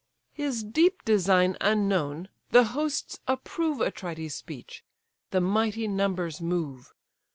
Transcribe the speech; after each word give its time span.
His 0.33 0.63
deep 0.63 1.05
design 1.05 1.57
unknown, 1.61 2.29
the 2.49 2.63
hosts 2.73 3.19
approve 3.27 3.81
Atrides' 3.81 4.33
speech. 4.33 4.83
The 5.29 5.41
mighty 5.41 5.87
numbers 5.87 6.41
move. 6.41 6.91